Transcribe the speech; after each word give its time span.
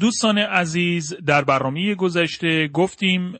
دوستان 0.00 0.38
عزیز 0.38 1.14
در 1.26 1.44
برنامه 1.44 1.94
گذشته 1.94 2.68
گفتیم 2.68 3.38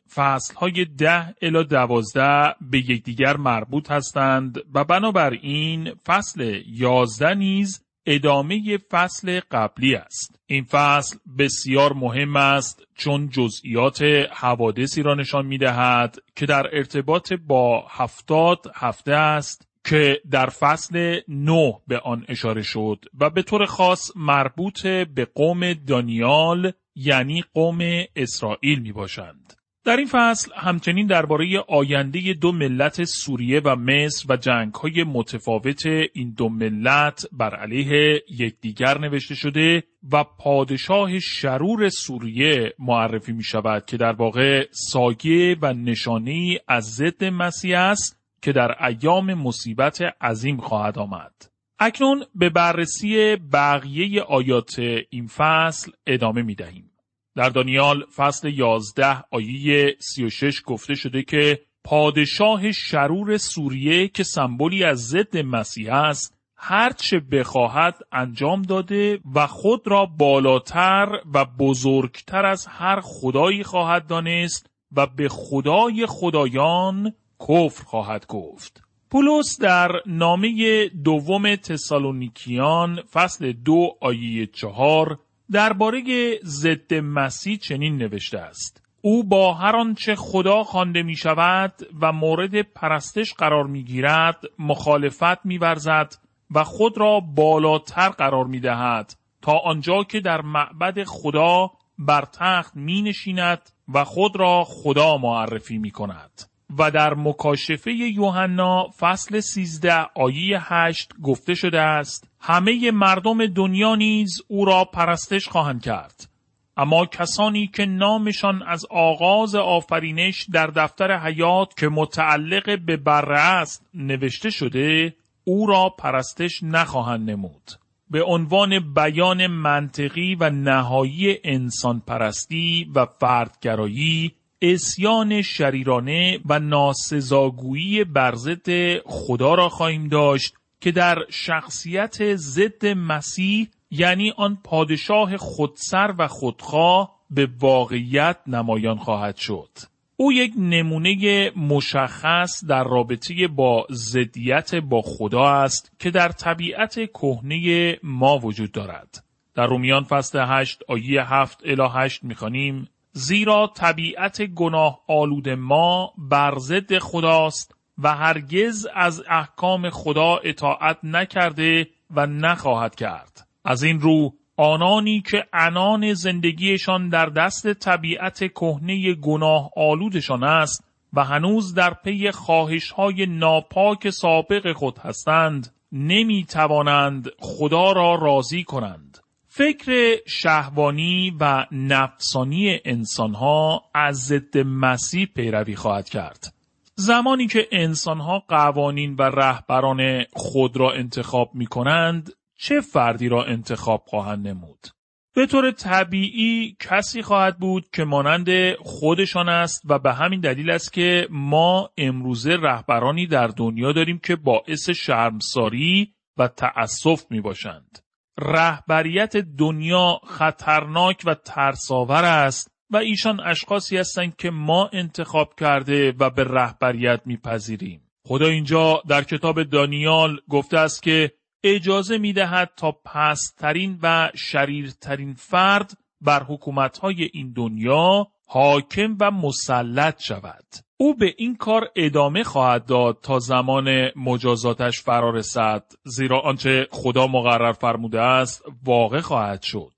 های 0.57 0.85
ده 0.85 1.35
الی 1.43 1.65
دوازده 1.65 2.55
به 2.61 2.79
یکدیگر 2.79 3.37
مربوط 3.37 3.91
هستند 3.91 4.59
و 4.75 4.85
بنابراین 4.85 5.95
فصل 6.07 6.63
یازده 6.67 7.35
نیز 7.35 7.85
ادامه 8.07 8.79
فصل 8.91 9.41
قبلی 9.51 9.95
است. 9.95 10.41
این 10.47 10.65
فصل 10.65 11.19
بسیار 11.39 11.93
مهم 11.93 12.37
است 12.37 12.83
چون 12.95 13.29
جزئیات 13.29 14.03
حوادثی 14.33 15.03
را 15.03 15.15
نشان 15.15 15.47
می 15.47 15.59
دهد 15.59 16.17
که 16.37 16.47
در 16.47 16.67
ارتباط 16.73 17.33
با 17.33 17.87
هفتاد 17.89 18.59
هفته 18.75 19.13
است 19.13 19.69
که 19.85 20.21
در 20.31 20.47
فصل 20.47 21.21
نو 21.29 21.73
به 21.89 21.99
آن 21.99 22.25
اشاره 22.29 22.63
شد 22.63 23.05
و 23.21 23.31
به 23.31 23.43
طور 23.43 23.67
خاص 23.67 24.11
مربوط 24.17 24.87
به 24.87 25.25
قوم 25.35 25.73
دانیال 25.73 26.73
یعنی 26.95 27.45
قوم 27.55 27.79
اسرائیل 28.17 28.79
می 28.79 28.93
باشند. 28.93 29.55
در 29.85 29.97
این 29.97 30.07
فصل 30.07 30.51
همچنین 30.57 31.07
درباره 31.07 31.65
آینده 31.69 32.33
دو 32.33 32.53
ملت 32.53 33.05
سوریه 33.05 33.61
و 33.65 33.77
مصر 33.77 34.27
و 34.29 34.37
جنگ 34.37 34.75
های 34.75 35.05
متفاوت 35.05 35.87
این 35.87 36.35
دو 36.37 36.49
ملت 36.49 37.27
بر 37.33 37.55
علیه 37.57 38.23
یکدیگر 38.31 38.99
نوشته 38.99 39.35
شده 39.35 39.83
و 40.13 40.25
پادشاه 40.25 41.19
شرور 41.19 41.89
سوریه 41.89 42.73
معرفی 42.79 43.33
می 43.33 43.45
شود 43.45 43.85
که 43.87 43.97
در 43.97 44.13
واقع 44.13 44.67
سایه 44.71 45.57
و 45.63 45.73
نشانی 45.73 46.59
از 46.69 46.85
ضد 46.85 47.25
مسیح 47.25 47.79
است 47.79 48.24
که 48.45 48.53
در 48.53 48.85
ایام 48.85 49.35
مصیبت 49.35 50.03
عظیم 50.21 50.57
خواهد 50.57 50.99
آمد. 50.99 51.33
اکنون 51.79 52.25
به 52.35 52.51
بررسی 52.51 53.37
بقیه 53.37 54.23
آیات 54.23 54.79
این 55.11 55.27
فصل 55.27 55.93
ادامه 56.07 56.43
می 56.43 56.55
دهیم. 56.55 56.91
در 57.37 57.49
دانیال 57.49 58.05
فصل 58.17 58.49
11 58.49 59.25
آیه 59.31 59.97
36 59.99 60.63
گفته 60.67 60.95
شده 60.95 61.23
که 61.23 61.61
پادشاه 61.85 62.73
شرور 62.73 63.37
سوریه 63.37 64.09
که 64.09 64.23
سمبولی 64.23 64.85
از 64.85 64.99
ضد 64.99 65.37
مسیح 65.37 65.95
است 65.95 66.39
هرچه 66.57 67.21
بخواهد 67.21 67.95
انجام 68.13 68.63
داده 68.63 69.21
و 69.35 69.47
خود 69.47 69.89
را 69.89 70.07
بالاتر 70.07 71.09
و 71.35 71.45
بزرگتر 71.45 72.47
از 72.47 72.67
هر 72.67 73.01
خدایی 73.01 73.63
خواهد 73.63 74.07
دانست 74.07 74.71
و 74.97 75.07
به 75.07 75.29
خدای 75.29 76.07
خدایان 76.07 77.15
کفر 77.49 77.85
خواهد 77.85 78.27
گفت. 78.27 78.83
پولس 79.11 79.61
در 79.61 79.91
نامه 80.07 80.89
دوم 80.89 81.57
تسالونیکیان 81.57 83.03
فصل 83.13 83.53
دو 83.53 83.97
آیه 84.01 84.47
چهار 84.47 85.19
درباره 85.51 86.03
ضد 86.45 86.95
مسیح 86.95 87.57
چنین 87.57 87.97
نوشته 87.97 88.39
است. 88.39 88.83
او 89.01 89.25
با 89.25 89.55
هر 89.55 89.77
آنچه 89.77 90.15
خدا 90.15 90.65
خوانده 90.65 91.03
می 91.03 91.17
شود 91.17 91.73
و 92.01 92.13
مورد 92.13 92.63
پرستش 92.63 93.35
قرار 93.35 93.67
می 93.67 93.85
گیرد 93.85 94.45
مخالفت 94.59 95.47
می 95.47 95.59
ورزد 95.59 96.15
و 96.55 96.65
خود 96.65 96.99
را 96.99 97.21
بالاتر 97.21 98.09
قرار 98.09 98.45
می 98.45 98.61
دهد 98.61 99.15
تا 99.43 99.59
آنجا 99.59 100.05
که 100.05 100.21
در 100.21 100.41
معبد 100.41 101.05
خدا 101.05 101.71
بر 101.99 102.25
تخت 102.25 102.77
می 102.77 103.03
نشیند 103.03 103.71
و 103.95 104.05
خود 104.05 104.37
را 104.37 104.65
خدا 104.65 105.17
معرفی 105.17 105.79
می 105.79 105.91
کند. 105.91 106.54
و 106.79 106.91
در 106.91 107.15
مکاشفه 107.15 107.93
یوحنا 107.93 108.87
فصل 108.99 109.41
13 109.41 110.07
آیه 110.15 110.75
8 110.75 111.13
گفته 111.23 111.55
شده 111.55 111.81
است 111.81 112.29
همه 112.41 112.91
مردم 112.91 113.47
دنیا 113.47 113.95
نیز 113.95 114.43
او 114.49 114.65
را 114.65 114.85
پرستش 114.85 115.49
خواهند 115.49 115.83
کرد. 115.83 116.29
اما 116.77 117.07
کسانی 117.07 117.67
که 117.67 117.87
نامشان 117.87 118.63
از 118.63 118.87
آغاز 118.91 119.55
آفرینش 119.55 120.47
در 120.53 120.67
دفتر 120.67 121.19
حیات 121.19 121.77
که 121.77 121.89
متعلق 121.89 122.85
به 122.87 122.97
بره 122.97 123.39
است 123.39 123.87
نوشته 123.95 124.51
شده 124.51 125.15
او 125.45 125.67
را 125.67 125.89
پرستش 125.99 126.63
نخواهند 126.63 127.31
نمود. 127.31 127.71
به 128.11 128.23
عنوان 128.23 128.95
بیان 128.95 129.47
منطقی 129.47 130.35
و 130.35 130.51
نهایی 130.51 131.39
انسان 131.45 132.03
پرستی 132.07 132.91
و 132.95 133.07
فردگرایی 133.07 134.35
اسیان 134.73 135.43
شریرانه 135.43 136.39
و 136.47 136.59
ناسزاگویی 136.59 138.05
بر 138.05 138.35
ضد 138.35 138.99
خدا 139.07 139.55
را 139.55 139.69
خواهیم 139.69 140.09
داشت 140.09 140.55
که 140.81 140.93
در 140.93 141.19
شخصیت 141.31 142.37
ضد 142.37 142.87
مسیح 142.87 143.69
یعنی 143.91 144.33
آن 144.37 144.59
پادشاه 144.65 145.37
خودسر 145.37 146.15
و 146.19 146.29
خودخواه 146.29 147.21
به 147.31 147.49
واقعیت 147.61 148.37
نمایان 148.47 148.99
خواهد 148.99 149.37
شد. 149.37 149.69
او 150.17 150.33
یک 150.33 150.53
نمونه 150.59 151.51
مشخص 151.57 152.65
در 152.65 152.85
رابطه 152.85 153.49
با 153.49 153.87
ضدیت 153.91 154.75
با 154.75 155.03
خدا 155.03 155.49
است 155.49 155.93
که 155.99 156.11
در 156.11 156.29
طبیعت 156.29 156.95
کهنه 156.95 157.99
ما 158.03 158.39
وجود 158.39 158.73
دارد. 158.73 159.25
در 159.55 159.67
رومیان 159.67 160.05
فصل 160.05 160.45
8 160.49 160.83
آیه 160.89 161.33
7 161.35 161.61
الی 161.65 161.89
8 161.95 162.25
می‌خوانیم 162.25 162.89
زیرا 163.17 163.73
طبیعت 163.77 164.43
گناه 164.43 165.01
آلود 165.09 165.49
ما 165.49 166.13
بر 166.19 166.55
ضد 166.59 166.99
خداست 166.99 167.75
و 167.99 168.15
هرگز 168.15 168.87
از 168.95 169.23
احکام 169.29 169.91
خدا 169.91 170.37
اطاعت 170.37 170.99
نکرده 171.03 171.87
و 172.11 172.27
نخواهد 172.27 172.95
کرد. 172.95 173.47
از 173.65 173.83
این 173.83 174.01
رو 174.01 174.35
آنانی 174.57 175.21
که 175.21 175.47
انان 175.53 176.15
زندگیشان 176.15 177.09
در 177.09 177.27
دست 177.27 177.73
طبیعت 177.73 178.39
کهنه 178.39 179.15
گناه 179.15 179.71
آلودشان 179.77 180.45
است 180.45 180.85
و 181.13 181.25
هنوز 181.25 181.75
در 181.75 181.95
پی 181.95 182.31
خواهش 182.31 182.91
های 182.91 183.27
ناپاک 183.27 184.11
سابق 184.11 184.73
خود 184.73 184.99
هستند 184.99 185.75
نمی 185.93 186.45
توانند 186.45 187.29
خدا 187.39 187.93
را 187.93 188.15
راضی 188.15 188.65
کنند. 188.65 189.19
فکر 189.57 190.17
شهوانی 190.27 191.37
و 191.41 191.67
نفسانی 191.73 192.81
انسانها 192.85 193.83
از 193.95 194.17
ضد 194.17 194.59
مسیح 194.59 195.27
پیروی 195.27 195.77
خواهد 195.77 196.09
کرد. 196.09 196.55
زمانی 196.95 197.47
که 197.47 197.69
انسانها 197.73 198.39
قوانین 198.49 199.15
و 199.15 199.23
رهبران 199.23 200.25
خود 200.33 200.77
را 200.77 200.93
انتخاب 200.93 201.51
می 201.55 201.67
کنند، 201.67 202.33
چه 202.59 202.81
فردی 202.81 203.29
را 203.29 203.45
انتخاب 203.45 204.03
خواهند 204.07 204.49
نمود؟ 204.49 204.87
به 205.35 205.47
طور 205.47 205.71
طبیعی 205.71 206.77
کسی 206.81 207.23
خواهد 207.23 207.59
بود 207.59 207.89
که 207.93 208.05
مانند 208.05 208.49
خودشان 208.79 209.49
است 209.49 209.83
و 209.85 209.99
به 209.99 210.13
همین 210.13 210.41
دلیل 210.41 210.71
است 210.71 210.93
که 210.93 211.29
ما 211.31 211.91
امروزه 211.99 212.57
رهبرانی 212.57 213.27
در 213.27 213.47
دنیا 213.47 213.93
داریم 213.93 214.19
که 214.19 214.37
باعث 214.37 214.91
شرمساری 214.91 216.15
و 216.39 216.49
تأسف 216.49 217.25
می 217.31 217.41
باشند. 217.41 218.04
رهبریت 218.39 219.37
دنیا 219.37 220.21
خطرناک 220.27 221.23
و 221.25 221.35
ترساور 221.35 222.25
است 222.25 222.71
و 222.91 222.97
ایشان 222.97 223.41
اشخاصی 223.41 223.97
هستند 223.97 224.37
که 224.37 224.51
ما 224.51 224.91
انتخاب 224.93 225.55
کرده 225.61 226.13
و 226.19 226.31
به 226.31 226.45
رهبریت 226.45 227.21
میپذیریم. 227.25 228.01
خدا 228.27 228.47
اینجا 228.47 229.03
در 229.09 229.25
کتاب 229.25 229.63
دانیال 229.63 230.41
گفته 230.49 230.79
است 230.79 231.03
که 231.03 231.33
اجازه 231.65 232.19
می 232.19 232.33
دهد 232.33 232.71
تا 232.77 232.93
پسترین 232.93 233.99
و 234.03 234.31
شریرترین 234.35 235.35
فرد 235.35 235.99
بر 236.21 236.43
حکومتهای 236.43 237.31
این 237.33 237.53
دنیا 237.53 238.27
حاکم 238.47 239.17
و 239.21 239.31
مسلط 239.31 240.23
شود. 240.23 240.67
او 240.97 241.15
به 241.17 241.35
این 241.39 241.57
کار 241.57 241.91
ادامه 241.97 242.45
خواهد 242.45 242.87
داد 242.87 243.19
تا 243.23 243.39
زمان 243.39 244.09
مجازاتش 244.17 245.01
فرا 245.01 245.31
رسد 245.31 245.85
زیرا 246.05 246.41
آنچه 246.41 246.87
خدا 246.91 247.27
مقرر 247.27 247.73
فرموده 247.73 248.21
است 248.21 248.63
واقع 248.85 249.21
خواهد 249.21 249.63
شد 249.63 249.93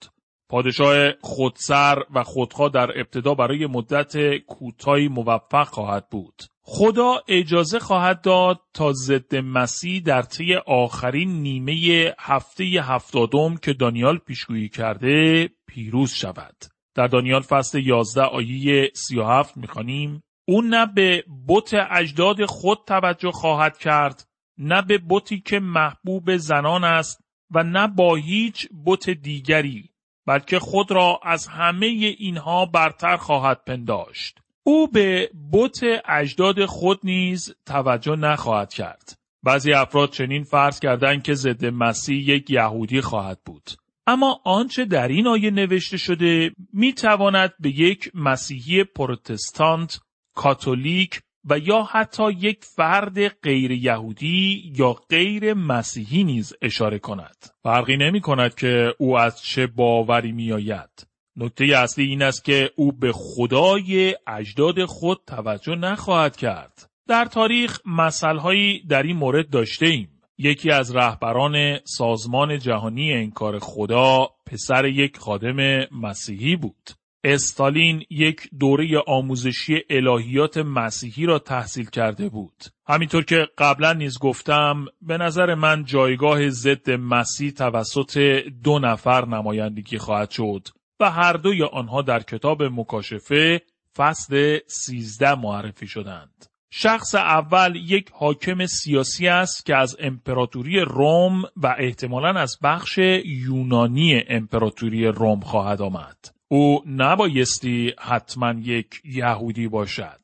پادشاه 0.48 1.12
خودسر 1.20 2.02
و 2.14 2.22
خودخواه 2.22 2.68
در 2.70 3.00
ابتدا 3.00 3.34
برای 3.34 3.66
مدت 3.66 4.36
کوتاهی 4.36 5.08
موفق 5.08 5.66
خواهد 5.68 6.08
بود. 6.10 6.42
خدا 6.62 7.14
اجازه 7.28 7.78
خواهد 7.78 8.20
داد 8.20 8.60
تا 8.74 8.92
ضد 8.92 9.36
مسیح 9.36 10.02
در 10.02 10.22
طی 10.22 10.54
آخرین 10.66 11.42
نیمه 11.42 12.14
هفته 12.18 12.64
هفتادم 12.64 13.56
که 13.56 13.72
دانیال 13.72 14.18
پیشگویی 14.18 14.68
کرده 14.68 15.48
پیروز 15.66 16.12
شود. 16.12 16.56
در 16.94 17.06
دانیال 17.06 17.40
فصل 17.40 17.78
11 17.78 18.22
آیه 18.22 18.90
37 18.94 19.56
می‌خوانیم 19.56 20.22
او 20.48 20.62
نه 20.62 20.86
به 20.86 21.24
بت 21.48 21.74
اجداد 21.90 22.44
خود 22.44 22.78
توجه 22.86 23.30
خواهد 23.30 23.78
کرد 23.78 24.28
نه 24.58 24.82
به 24.82 25.00
بتی 25.08 25.40
که 25.40 25.60
محبوب 25.60 26.36
زنان 26.36 26.84
است 26.84 27.20
و 27.50 27.62
نه 27.62 27.88
با 27.88 28.14
هیچ 28.14 28.68
بت 28.86 29.10
دیگری 29.10 29.90
بلکه 30.26 30.58
خود 30.58 30.90
را 30.90 31.20
از 31.22 31.46
همه 31.46 31.86
اینها 32.18 32.66
برتر 32.66 33.16
خواهد 33.16 33.64
پنداشت. 33.66 34.38
او 34.62 34.88
به 34.88 35.30
بت 35.52 35.80
اجداد 36.08 36.64
خود 36.64 37.00
نیز 37.04 37.54
توجه 37.66 38.16
نخواهد 38.16 38.72
کرد. 38.72 39.18
بعضی 39.42 39.72
افراد 39.72 40.10
چنین 40.10 40.44
فرض 40.44 40.80
کردند 40.80 41.22
که 41.22 41.34
ضد 41.34 41.64
مسیح 41.64 42.28
یک 42.28 42.50
یهودی 42.50 43.00
خواهد 43.00 43.38
بود. 43.44 43.70
اما 44.06 44.40
آنچه 44.44 44.84
در 44.84 45.08
این 45.08 45.26
آیه 45.26 45.50
نوشته 45.50 45.96
شده 45.96 46.50
می 46.72 46.92
تواند 46.92 47.54
به 47.60 47.70
یک 47.70 48.10
مسیحی 48.14 48.84
پروتستانت، 48.84 50.00
کاتولیک 50.36 51.20
و 51.50 51.58
یا 51.58 51.82
حتی 51.82 52.32
یک 52.32 52.64
فرد 52.64 53.28
غیر 53.28 53.70
یهودی 53.70 54.72
یا 54.76 54.92
غیر 54.92 55.54
مسیحی 55.54 56.24
نیز 56.24 56.54
اشاره 56.62 56.98
کند. 56.98 57.36
فرقی 57.62 57.96
نمی 57.96 58.20
کند 58.20 58.54
که 58.54 58.94
او 58.98 59.18
از 59.18 59.42
چه 59.42 59.66
باوری 59.66 60.32
می 60.32 60.52
آید. 60.52 61.06
نکته 61.36 61.64
اصلی 61.64 62.04
این 62.04 62.22
است 62.22 62.44
که 62.44 62.70
او 62.76 62.92
به 62.92 63.12
خدای 63.12 64.16
اجداد 64.26 64.84
خود 64.84 65.18
توجه 65.26 65.74
نخواهد 65.74 66.36
کرد. 66.36 66.90
در 67.08 67.24
تاریخ 67.24 67.80
مسئله 67.86 68.80
در 68.88 69.02
این 69.02 69.16
مورد 69.16 69.50
داشته 69.50 69.86
ایم. 69.86 70.08
یکی 70.38 70.70
از 70.70 70.96
رهبران 70.96 71.78
سازمان 71.84 72.58
جهانی 72.58 73.12
انکار 73.12 73.58
خدا 73.58 74.28
پسر 74.46 74.84
یک 74.84 75.16
خادم 75.16 75.86
مسیحی 75.92 76.56
بود. 76.56 76.90
استالین 77.24 78.02
یک 78.10 78.48
دوره 78.60 78.98
آموزشی 79.06 79.82
الهیات 79.90 80.58
مسیحی 80.58 81.26
را 81.26 81.38
تحصیل 81.38 81.86
کرده 81.86 82.28
بود. 82.28 82.64
همینطور 82.88 83.24
که 83.24 83.48
قبلا 83.58 83.92
نیز 83.92 84.18
گفتم 84.18 84.84
به 85.02 85.18
نظر 85.18 85.54
من 85.54 85.84
جایگاه 85.84 86.48
ضد 86.48 86.90
مسیح 86.90 87.50
توسط 87.50 88.18
دو 88.64 88.78
نفر 88.78 89.24
نمایندگی 89.24 89.98
خواهد 89.98 90.30
شد 90.30 90.68
و 91.00 91.10
هر 91.10 91.32
دوی 91.32 91.62
آنها 91.62 92.02
در 92.02 92.22
کتاب 92.22 92.62
مکاشفه 92.62 93.62
فصل 93.96 94.58
13 94.66 95.34
معرفی 95.34 95.86
شدند. 95.86 96.46
شخص 96.70 97.14
اول 97.14 97.76
یک 97.76 98.10
حاکم 98.12 98.66
سیاسی 98.66 99.28
است 99.28 99.66
که 99.66 99.76
از 99.76 99.96
امپراتوری 100.00 100.80
روم 100.80 101.42
و 101.56 101.76
احتمالا 101.78 102.40
از 102.40 102.56
بخش 102.62 102.98
یونانی 103.24 104.22
امپراتوری 104.28 105.06
روم 105.06 105.40
خواهد 105.40 105.82
آمد. 105.82 106.35
او 106.48 106.82
نبایستی 106.86 107.92
حتما 107.98 108.52
یک 108.60 109.02
یهودی 109.04 109.68
باشد. 109.68 110.20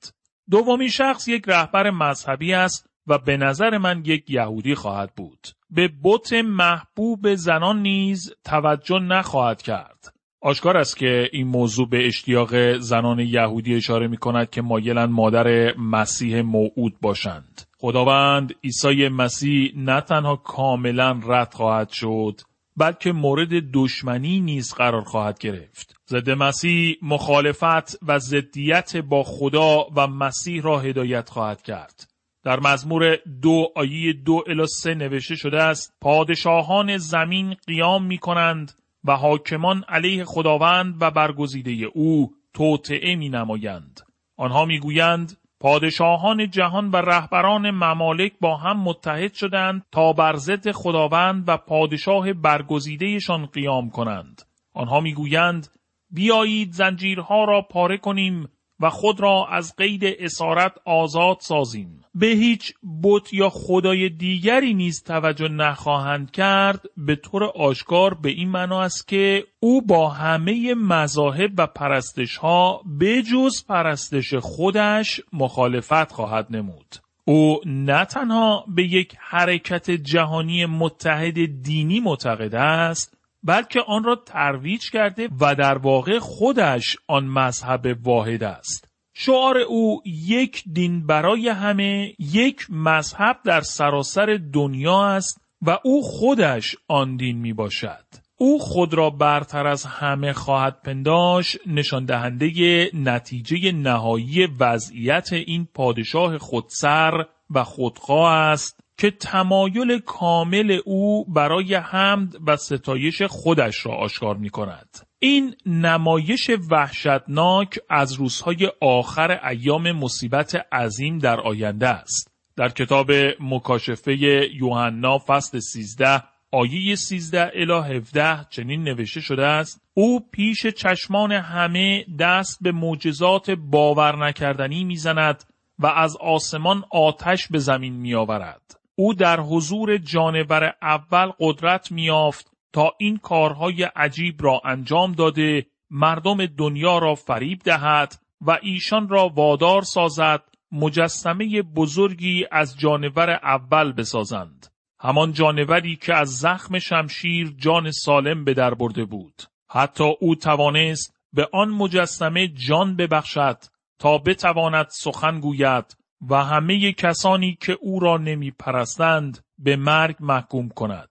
دومی 0.50 0.90
شخص 0.90 1.28
یک 1.28 1.44
رهبر 1.46 1.90
مذهبی 1.90 2.52
است 2.52 2.86
و 3.06 3.18
به 3.18 3.36
نظر 3.36 3.78
من 3.78 4.02
یک 4.04 4.30
یهودی 4.30 4.74
خواهد 4.74 5.14
بود. 5.16 5.48
به 5.70 5.90
بت 6.04 6.32
محبوب 6.32 7.34
زنان 7.34 7.82
نیز 7.82 8.34
توجه 8.44 8.98
نخواهد 8.98 9.62
کرد. 9.62 10.14
آشکار 10.40 10.76
است 10.76 10.96
که 10.96 11.28
این 11.32 11.46
موضوع 11.46 11.88
به 11.88 12.06
اشتیاق 12.06 12.78
زنان 12.78 13.18
یهودی 13.18 13.74
اشاره 13.74 14.08
می 14.08 14.16
کند 14.16 14.50
که 14.50 14.62
مایلند 14.62 15.10
مادر 15.10 15.76
مسیح 15.76 16.40
موعود 16.40 17.00
باشند. 17.00 17.62
خداوند 17.78 18.54
عیسی 18.64 19.08
مسیح 19.08 19.72
نه 19.76 20.00
تنها 20.00 20.36
کاملا 20.36 21.20
رد 21.26 21.54
خواهد 21.54 21.88
شد 21.88 22.40
بلکه 22.76 23.12
مورد 23.12 23.70
دشمنی 23.72 24.40
نیز 24.40 24.74
قرار 24.74 25.04
خواهد 25.04 25.38
گرفت. 25.38 25.96
ضد 26.08 26.30
مسیح 26.30 26.96
مخالفت 27.02 27.98
و 28.02 28.18
ضدیت 28.18 28.96
با 28.96 29.22
خدا 29.22 29.86
و 29.96 30.06
مسیح 30.06 30.62
را 30.62 30.80
هدایت 30.80 31.30
خواهد 31.30 31.62
کرد. 31.62 32.08
در 32.44 32.60
مزمور 32.60 33.16
دو 33.42 33.66
آیه 33.76 34.12
دو 34.12 34.44
الی 34.46 34.66
سه 34.66 34.94
نوشته 34.94 35.36
شده 35.36 35.62
است 35.62 35.94
پادشاهان 36.00 36.96
زمین 36.96 37.56
قیام 37.66 38.06
می 38.06 38.18
کنند 38.18 38.72
و 39.04 39.16
حاکمان 39.16 39.84
علیه 39.88 40.24
خداوند 40.24 40.96
و 41.00 41.10
برگزیده 41.10 41.70
او 41.70 42.34
توطعه 42.54 43.16
می 43.16 43.28
نمایند. 43.28 44.00
آنها 44.36 44.64
می 44.64 44.78
گویند 44.78 45.36
پادشاهان 45.62 46.50
جهان 46.50 46.90
و 46.90 46.96
رهبران 46.96 47.70
ممالک 47.70 48.32
با 48.40 48.56
هم 48.56 48.80
متحد 48.80 49.34
شدند 49.34 49.86
تا 49.92 50.12
بر 50.12 50.36
ضد 50.36 50.70
خداوند 50.70 51.44
و 51.46 51.56
پادشاه 51.56 52.32
برگزیدهشان 52.32 53.46
قیام 53.46 53.90
کنند. 53.90 54.42
آنها 54.74 55.00
می‌گویند 55.00 55.68
بیایید 56.10 56.72
زنجیرها 56.72 57.44
را 57.44 57.62
پاره 57.62 57.96
کنیم 57.96 58.48
و 58.82 58.90
خود 58.90 59.20
را 59.20 59.46
از 59.50 59.76
قید 59.76 60.02
اسارت 60.04 60.72
آزاد 60.84 61.36
سازیم. 61.40 62.00
به 62.14 62.26
هیچ 62.26 62.74
بت 63.02 63.32
یا 63.32 63.50
خدای 63.50 64.08
دیگری 64.08 64.74
نیز 64.74 65.02
توجه 65.02 65.48
نخواهند 65.48 66.30
کرد 66.30 66.80
به 66.96 67.16
طور 67.16 67.44
آشکار 67.44 68.14
به 68.14 68.28
این 68.28 68.48
معنا 68.48 68.82
است 68.82 69.08
که 69.08 69.44
او 69.60 69.82
با 69.82 70.08
همه 70.08 70.74
مذاهب 70.74 71.50
و 71.58 71.66
پرستش 71.66 72.36
ها 72.36 72.82
به 72.98 73.22
جز 73.22 73.66
پرستش 73.66 74.34
خودش 74.34 75.20
مخالفت 75.32 76.12
خواهد 76.12 76.46
نمود. 76.50 76.96
او 77.24 77.60
نه 77.66 78.04
تنها 78.04 78.64
به 78.68 78.82
یک 78.84 79.16
حرکت 79.18 79.90
جهانی 79.90 80.66
متحد 80.66 81.62
دینی 81.62 82.00
معتقد 82.00 82.54
است 82.54 83.21
بلکه 83.42 83.80
آن 83.80 84.04
را 84.04 84.16
ترویج 84.26 84.90
کرده 84.90 85.28
و 85.40 85.54
در 85.54 85.78
واقع 85.78 86.18
خودش 86.18 86.96
آن 87.08 87.24
مذهب 87.24 87.86
واحد 88.02 88.42
است. 88.42 88.88
شعار 89.14 89.58
او 89.58 90.02
یک 90.06 90.64
دین 90.72 91.06
برای 91.06 91.48
همه 91.48 92.14
یک 92.18 92.66
مذهب 92.70 93.36
در 93.44 93.60
سراسر 93.60 94.38
دنیا 94.52 95.06
است 95.06 95.40
و 95.62 95.78
او 95.84 96.02
خودش 96.02 96.76
آن 96.88 97.16
دین 97.16 97.38
می 97.38 97.52
باشد. 97.52 98.04
او 98.36 98.58
خود 98.58 98.94
را 98.94 99.10
برتر 99.10 99.66
از 99.66 99.84
همه 99.84 100.32
خواهد 100.32 100.82
پنداش 100.82 101.58
نشان 101.66 102.04
دهنده 102.04 102.90
نتیجه 102.94 103.72
نهایی 103.72 104.46
وضعیت 104.46 105.32
این 105.32 105.68
پادشاه 105.74 106.38
خودسر 106.38 107.24
و 107.50 107.64
خودخواه 107.64 108.32
است 108.32 108.81
که 109.02 109.10
تمایل 109.10 109.98
کامل 109.98 110.80
او 110.84 111.24
برای 111.24 111.74
حمد 111.74 112.36
و 112.46 112.56
ستایش 112.56 113.22
خودش 113.22 113.86
را 113.86 113.94
آشکار 113.94 114.36
می 114.36 114.50
کند. 114.50 114.88
این 115.18 115.54
نمایش 115.66 116.50
وحشتناک 116.70 117.78
از 117.90 118.12
روزهای 118.12 118.70
آخر 118.80 119.48
ایام 119.48 119.92
مصیبت 119.92 120.66
عظیم 120.72 121.18
در 121.18 121.40
آینده 121.40 121.88
است. 121.88 122.32
در 122.56 122.68
کتاب 122.68 123.10
مکاشفه 123.40 124.16
یوحنا 124.54 125.18
فصل 125.18 125.58
13 125.60 126.22
آیه 126.52 126.96
13 126.96 127.50
الی 127.54 127.96
17 127.96 128.46
چنین 128.50 128.82
نوشته 128.82 129.20
شده 129.20 129.46
است 129.46 129.82
او 129.94 130.20
پیش 130.32 130.66
چشمان 130.66 131.32
همه 131.32 132.04
دست 132.18 132.58
به 132.60 132.72
معجزات 132.72 133.50
باور 133.50 134.26
نکردنی 134.26 134.84
می‌زند 134.84 135.44
و 135.78 135.86
از 135.86 136.16
آسمان 136.16 136.84
آتش 136.90 137.48
به 137.48 137.58
زمین 137.58 137.96
میآورد 137.96 138.81
او 138.94 139.14
در 139.14 139.40
حضور 139.40 139.96
جانور 139.96 140.74
اول 140.82 141.32
قدرت 141.40 141.92
میافت 141.92 142.52
تا 142.72 142.92
این 142.98 143.16
کارهای 143.16 143.82
عجیب 143.82 144.42
را 144.42 144.60
انجام 144.64 145.12
داده 145.12 145.66
مردم 145.90 146.46
دنیا 146.46 146.98
را 146.98 147.14
فریب 147.14 147.58
دهد 147.64 148.14
و 148.40 148.58
ایشان 148.62 149.08
را 149.08 149.28
وادار 149.28 149.82
سازد 149.82 150.42
مجسمه 150.72 151.62
بزرگی 151.62 152.46
از 152.50 152.78
جانور 152.78 153.30
اول 153.30 153.92
بسازند. 153.92 154.66
همان 155.00 155.32
جانوری 155.32 155.96
که 155.96 156.14
از 156.14 156.28
زخم 156.28 156.78
شمشیر 156.78 157.54
جان 157.56 157.90
سالم 157.90 158.44
به 158.44 158.54
در 158.54 158.74
برده 158.74 159.04
بود. 159.04 159.42
حتی 159.70 160.14
او 160.20 160.34
توانست 160.34 161.14
به 161.32 161.48
آن 161.52 161.68
مجسمه 161.68 162.48
جان 162.48 162.96
ببخشد 162.96 163.58
تا 163.98 164.18
بتواند 164.18 164.86
سخن 164.90 165.40
گوید 165.40 165.96
و 166.28 166.44
همه 166.44 166.92
کسانی 166.92 167.58
که 167.60 167.78
او 167.80 168.00
را 168.00 168.16
نمی 168.16 168.50
پرستند 168.50 169.38
به 169.58 169.76
مرگ 169.76 170.16
محکوم 170.20 170.68
کند. 170.68 171.10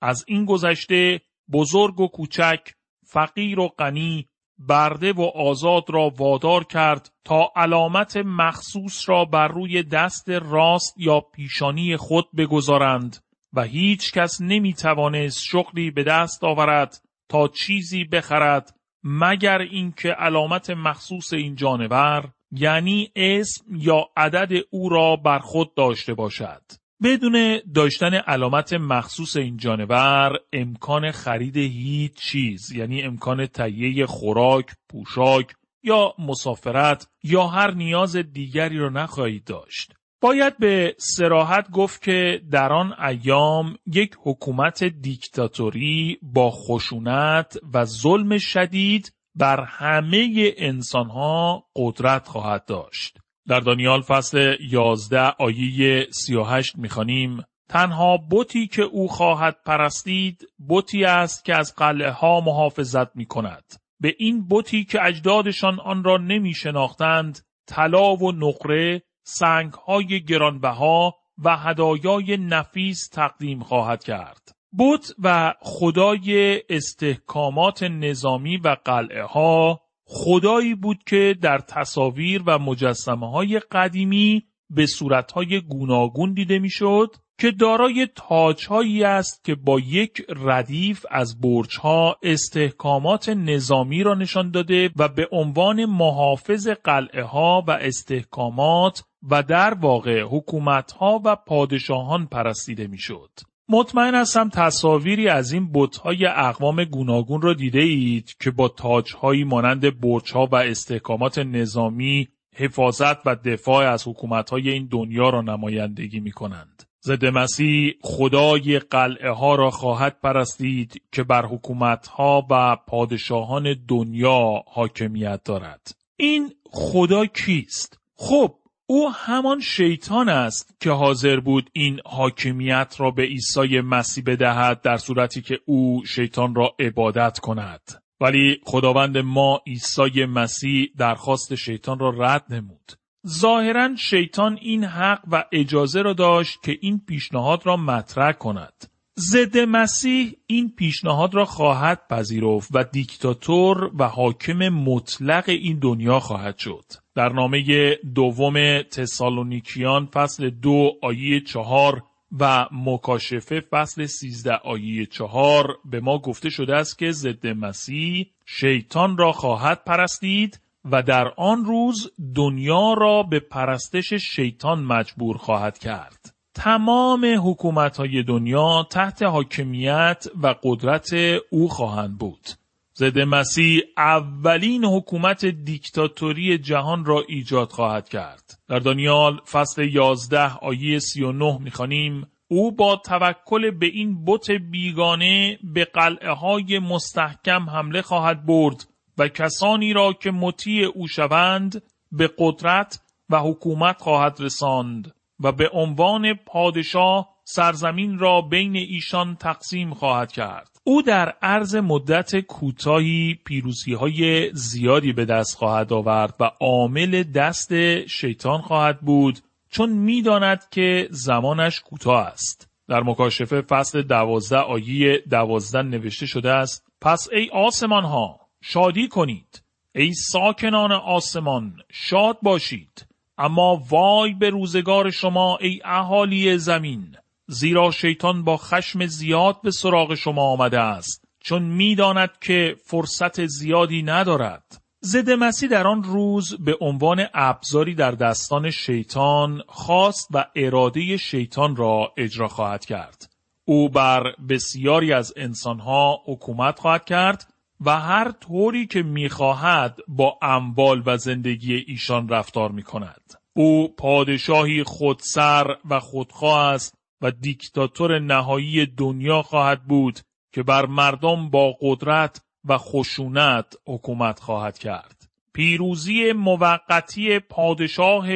از 0.00 0.24
این 0.28 0.44
گذشته 0.44 1.20
بزرگ 1.52 2.00
و 2.00 2.08
کوچک، 2.08 2.60
فقیر 3.06 3.60
و 3.60 3.68
غنی، 3.68 4.28
برده 4.58 5.12
و 5.12 5.22
آزاد 5.22 5.90
را 5.90 6.12
وادار 6.16 6.64
کرد 6.64 7.10
تا 7.24 7.52
علامت 7.56 8.16
مخصوص 8.16 9.08
را 9.08 9.24
بر 9.24 9.48
روی 9.48 9.82
دست 9.82 10.28
راست 10.28 10.94
یا 10.96 11.20
پیشانی 11.20 11.96
خود 11.96 12.28
بگذارند 12.36 13.16
و 13.52 13.62
هیچ 13.62 14.12
کس 14.12 14.40
نمی 14.40 14.74
توانست 14.74 15.38
شغلی 15.42 15.90
به 15.90 16.04
دست 16.04 16.44
آورد 16.44 17.02
تا 17.28 17.48
چیزی 17.48 18.04
بخرد 18.04 18.76
مگر 19.04 19.58
اینکه 19.58 20.08
علامت 20.08 20.70
مخصوص 20.70 21.32
این 21.32 21.54
جانور 21.54 22.32
یعنی 22.50 23.10
اسم 23.16 23.64
یا 23.76 24.08
عدد 24.16 24.64
او 24.70 24.88
را 24.88 25.16
بر 25.16 25.38
خود 25.38 25.74
داشته 25.74 26.14
باشد 26.14 26.62
بدون 27.02 27.60
داشتن 27.74 28.14
علامت 28.14 28.72
مخصوص 28.72 29.36
این 29.36 29.56
جانور 29.56 30.32
امکان 30.52 31.10
خرید 31.10 31.56
هیچ 31.56 32.12
چیز 32.14 32.72
یعنی 32.72 33.02
امکان 33.02 33.46
تهیه 33.46 34.06
خوراک، 34.06 34.66
پوشاک 34.88 35.54
یا 35.82 36.14
مسافرت 36.18 37.08
یا 37.22 37.46
هر 37.46 37.70
نیاز 37.70 38.16
دیگری 38.16 38.78
را 38.78 38.88
نخواهید 38.88 39.44
داشت. 39.44 39.92
باید 40.20 40.58
به 40.58 40.96
سراحت 40.98 41.70
گفت 41.70 42.02
که 42.02 42.40
در 42.50 42.72
آن 42.72 42.92
ایام 42.92 43.76
یک 43.86 44.16
حکومت 44.22 44.84
دیکتاتوری 44.84 46.18
با 46.22 46.50
خشونت 46.50 47.58
و 47.74 47.84
ظلم 47.84 48.38
شدید 48.38 49.12
بر 49.36 49.64
همه 49.64 50.52
انسانها 50.56 51.64
قدرت 51.76 52.28
خواهد 52.28 52.64
داشت. 52.64 53.18
در 53.48 53.60
دانیال 53.60 54.02
فصل 54.02 54.56
11 54.60 55.20
آیه 55.38 56.06
38 56.10 56.78
می‌خوانیم 56.78 57.42
تنها 57.68 58.16
بوتی 58.16 58.66
که 58.66 58.82
او 58.82 59.08
خواهد 59.08 59.56
پرستید 59.66 60.48
بوتی 60.58 61.04
است 61.04 61.44
که 61.44 61.56
از 61.56 61.74
قلعه 61.74 62.10
ها 62.10 62.40
محافظت 62.40 63.16
می 63.16 63.26
کند. 63.26 63.64
به 64.00 64.14
این 64.18 64.46
بوتی 64.46 64.84
که 64.84 65.04
اجدادشان 65.04 65.80
آن 65.80 66.04
را 66.04 66.16
نمی 66.16 66.54
شناختند 66.54 67.38
طلا 67.66 68.16
و 68.16 68.32
نقره 68.32 69.02
سنگ 69.22 69.72
های 69.72 70.24
گرانبها 70.24 71.14
و 71.44 71.56
هدایای 71.56 72.36
نفیس 72.36 73.08
تقدیم 73.08 73.60
خواهد 73.60 74.04
کرد. 74.04 74.55
بوت 74.76 75.12
و 75.22 75.54
خدای 75.60 76.62
استحکامات 76.68 77.82
نظامی 77.82 78.56
و 78.56 78.76
قلعه 78.84 79.22
ها 79.22 79.80
خدایی 80.04 80.74
بود 80.74 80.98
که 81.06 81.36
در 81.42 81.58
تصاویر 81.58 82.42
و 82.46 82.58
مجسمه 82.58 83.30
های 83.30 83.60
قدیمی 83.72 84.42
به 84.70 84.86
صورتهای 84.86 85.60
گوناگون 85.60 86.32
دیده 86.32 86.58
می‌شد 86.58 87.16
که 87.38 87.50
دارای 87.50 88.08
تاجهایی 88.14 89.04
است 89.04 89.44
که 89.44 89.54
با 89.54 89.80
یک 89.80 90.22
ردیف 90.28 91.06
از 91.10 91.40
برجها 91.40 92.16
استحکامات 92.22 93.28
نظامی 93.28 94.02
را 94.02 94.14
نشان 94.14 94.50
داده 94.50 94.90
و 94.96 95.08
به 95.08 95.28
عنوان 95.32 95.84
محافظ 95.84 96.68
قلعه 96.68 97.22
ها 97.22 97.64
و 97.68 97.70
استحکامات 97.70 99.02
و 99.30 99.42
در 99.42 99.74
واقع 99.74 100.22
حکومت 100.22 100.92
ها 100.92 101.20
و 101.24 101.36
پادشاهان 101.36 102.26
پرستیده 102.26 102.86
می‌شد. 102.86 103.30
مطمئن 103.68 104.14
هستم 104.14 104.48
تصاویری 104.48 105.28
از 105.28 105.52
این 105.52 105.70
بتهای 105.74 106.26
اقوام 106.26 106.84
گوناگون 106.84 107.42
را 107.42 107.54
دیده 107.54 107.80
اید 107.80 108.36
که 108.40 108.50
با 108.50 108.68
تاجهایی 108.68 109.44
مانند 109.44 110.00
برجها 110.00 110.46
و 110.46 110.56
استحکامات 110.56 111.38
نظامی 111.38 112.28
حفاظت 112.54 113.26
و 113.26 113.36
دفاع 113.36 113.92
از 113.92 114.08
حکومتهای 114.08 114.70
این 114.70 114.88
دنیا 114.90 115.30
را 115.30 115.40
نمایندگی 115.42 116.20
می 116.20 116.32
کنند. 116.32 116.82
ضد 117.04 117.26
مسیح 117.26 117.94
خدای 118.02 118.78
قلعه 118.78 119.30
ها 119.30 119.54
را 119.54 119.70
خواهد 119.70 120.16
پرستید 120.22 121.02
که 121.12 121.22
بر 121.22 121.46
حکومت 121.46 122.06
ها 122.06 122.46
و 122.50 122.76
پادشاهان 122.86 123.76
دنیا 123.88 124.64
حاکمیت 124.66 125.40
دارد. 125.44 125.96
این 126.16 126.52
خدا 126.64 127.26
کیست؟ 127.26 127.98
خب 128.16 128.54
او 128.88 129.12
همان 129.12 129.60
شیطان 129.60 130.28
است 130.28 130.76
که 130.80 130.90
حاضر 130.90 131.40
بود 131.40 131.70
این 131.72 132.00
حاکمیت 132.06 132.94
را 132.98 133.10
به 133.10 133.22
عیسی 133.22 133.80
مسیح 133.80 134.24
بدهد 134.26 134.80
در 134.80 134.96
صورتی 134.96 135.42
که 135.42 135.58
او 135.66 136.02
شیطان 136.06 136.54
را 136.54 136.74
عبادت 136.78 137.38
کند. 137.38 137.80
ولی 138.20 138.60
خداوند 138.64 139.18
ما 139.18 139.60
عیسی 139.66 140.24
مسیح 140.24 140.88
درخواست 140.96 141.54
شیطان 141.54 141.98
را 141.98 142.10
رد 142.10 142.44
نمود. 142.50 142.92
ظاهرا 143.28 143.96
شیطان 143.96 144.58
این 144.60 144.84
حق 144.84 145.20
و 145.30 145.44
اجازه 145.52 146.02
را 146.02 146.12
داشت 146.12 146.62
که 146.62 146.78
این 146.80 147.00
پیشنهاد 147.08 147.66
را 147.66 147.76
مطرح 147.76 148.32
کند. 148.32 148.95
ضد 149.18 149.58
مسیح 149.58 150.32
این 150.46 150.72
پیشنهاد 150.76 151.34
را 151.34 151.44
خواهد 151.44 152.00
پذیرفت 152.10 152.68
و 152.74 152.84
دیکتاتور 152.84 153.90
و 153.98 154.08
حاکم 154.08 154.68
مطلق 154.68 155.44
این 155.48 155.78
دنیا 155.78 156.20
خواهد 156.20 156.58
شد. 156.58 156.84
در 157.14 157.28
نامه 157.28 157.94
دوم 158.14 158.82
تسالونیکیان 158.82 160.06
فصل 160.06 160.50
دو 160.50 160.92
آیه 161.02 161.40
چهار 161.40 162.02
و 162.40 162.66
مکاشفه 162.72 163.60
فصل 163.60 164.06
سیزده 164.06 164.54
آیه 164.54 165.06
چهار 165.06 165.78
به 165.84 166.00
ما 166.00 166.18
گفته 166.18 166.50
شده 166.50 166.76
است 166.76 166.98
که 166.98 167.10
ضد 167.10 167.46
مسیح 167.46 168.26
شیطان 168.46 169.18
را 169.18 169.32
خواهد 169.32 169.84
پرستید 169.84 170.60
و 170.84 171.02
در 171.02 171.32
آن 171.36 171.64
روز 171.64 172.10
دنیا 172.34 172.92
را 172.92 173.22
به 173.22 173.40
پرستش 173.40 174.14
شیطان 174.14 174.82
مجبور 174.82 175.36
خواهد 175.36 175.78
کرد. 175.78 176.35
تمام 176.56 177.26
حکومت 177.44 177.96
های 177.96 178.22
دنیا 178.22 178.86
تحت 178.90 179.22
حاکمیت 179.22 180.26
و 180.42 180.54
قدرت 180.62 181.10
او 181.50 181.68
خواهند 181.68 182.18
بود. 182.18 182.48
ضد 182.96 183.18
مسیح 183.18 183.82
اولین 183.96 184.84
حکومت 184.84 185.46
دیکتاتوری 185.46 186.58
جهان 186.58 187.04
را 187.04 187.24
ایجاد 187.28 187.70
خواهد 187.70 188.08
کرد. 188.08 188.58
در 188.68 188.78
دانیال 188.78 189.40
فصل 189.52 189.88
11 189.88 190.54
آیه 190.54 190.98
39 190.98 191.58
می‌خوانیم 191.58 192.26
او 192.48 192.72
با 192.72 192.96
توکل 192.96 193.70
به 193.70 193.86
این 193.86 194.24
بت 194.24 194.50
بیگانه 194.50 195.58
به 195.62 195.84
قلعه 195.84 196.30
های 196.30 196.78
مستحکم 196.78 197.70
حمله 197.70 198.02
خواهد 198.02 198.46
برد 198.46 198.88
و 199.18 199.28
کسانی 199.28 199.92
را 199.92 200.12
که 200.12 200.30
مطیع 200.30 200.86
او 200.94 201.08
شوند 201.08 201.82
به 202.12 202.30
قدرت 202.38 203.00
و 203.30 203.38
حکومت 203.38 204.00
خواهد 204.00 204.36
رساند 204.40 205.15
و 205.40 205.52
به 205.52 205.70
عنوان 205.72 206.34
پادشاه 206.34 207.36
سرزمین 207.44 208.18
را 208.18 208.40
بین 208.40 208.76
ایشان 208.76 209.36
تقسیم 209.36 209.94
خواهد 209.94 210.32
کرد. 210.32 210.76
او 210.84 211.02
در 211.02 211.28
عرض 211.42 211.76
مدت 211.76 212.40
کوتاهی 212.40 213.38
پیروزی 213.44 213.94
های 213.94 214.50
زیادی 214.54 215.12
به 215.12 215.24
دست 215.24 215.56
خواهد 215.56 215.92
آورد 215.92 216.34
و 216.40 216.50
عامل 216.60 217.22
دست 217.22 218.06
شیطان 218.06 218.60
خواهد 218.60 219.00
بود 219.00 219.38
چون 219.70 219.92
می‌داند 219.92 220.68
که 220.70 221.08
زمانش 221.10 221.80
کوتاه 221.80 222.26
است. 222.26 222.68
در 222.88 223.02
مکاشفه 223.02 223.60
فصل 223.60 224.02
دوازده 224.02 224.58
آیه 224.58 225.22
دوازده 225.30 225.82
نوشته 225.82 226.26
شده 226.26 226.50
است 226.50 226.86
پس 227.00 227.28
ای 227.32 227.50
آسمان 227.52 228.04
ها 228.04 228.40
شادی 228.60 229.08
کنید 229.08 229.62
ای 229.94 230.12
ساکنان 230.14 230.92
آسمان 230.92 231.76
شاد 231.92 232.38
باشید 232.42 233.06
اما 233.38 233.82
وای 233.90 234.34
به 234.34 234.50
روزگار 234.50 235.10
شما 235.10 235.56
ای 235.56 235.80
اهالی 235.84 236.58
زمین 236.58 237.16
زیرا 237.46 237.90
شیطان 237.90 238.44
با 238.44 238.56
خشم 238.56 239.06
زیاد 239.06 239.60
به 239.62 239.70
سراغ 239.70 240.14
شما 240.14 240.42
آمده 240.42 240.80
است 240.80 241.26
چون 241.40 241.62
می‌داند 241.62 242.30
که 242.40 242.76
فرصت 242.84 243.46
زیادی 243.46 244.02
ندارد. 244.02 244.82
ضد 245.04 245.30
مسیح 245.30 245.68
در 245.68 245.86
آن 245.86 246.02
روز 246.02 246.54
به 246.64 246.76
عنوان 246.80 247.26
ابزاری 247.34 247.94
در 247.94 248.10
دستان 248.10 248.70
شیطان 248.70 249.62
خواست 249.68 250.28
و 250.30 250.46
اراده 250.56 251.16
شیطان 251.16 251.76
را 251.76 252.12
اجرا 252.16 252.48
خواهد 252.48 252.84
کرد. 252.84 253.30
او 253.64 253.88
بر 253.88 254.22
بسیاری 254.48 255.12
از 255.12 255.32
انسانها 255.36 256.18
حکومت 256.26 256.78
خواهد 256.78 257.04
کرد 257.04 257.52
و 257.80 258.00
هر 258.00 258.30
طوری 258.30 258.86
که 258.86 259.02
می‌خواهد 259.02 259.98
با 260.08 260.38
اموال 260.42 261.02
و 261.06 261.16
زندگی 261.16 261.74
ایشان 261.74 262.28
رفتار 262.28 262.70
می 262.72 262.82
کند. 262.82 263.32
او 263.54 263.94
پادشاهی 263.96 264.82
خودسر 264.82 265.76
و 265.90 266.00
خودخواه 266.00 266.58
است 266.58 266.94
و 267.20 267.30
دیکتاتور 267.30 268.18
نهایی 268.18 268.86
دنیا 268.86 269.42
خواهد 269.42 269.84
بود 269.84 270.20
که 270.52 270.62
بر 270.62 270.86
مردم 270.86 271.50
با 271.50 271.76
قدرت 271.80 272.40
و 272.64 272.78
خشونت 272.78 273.74
حکومت 273.86 274.40
خواهد 274.40 274.78
کرد. 274.78 275.28
پیروزی 275.52 276.32
موقتی 276.32 277.38
پادشاه 277.38 278.26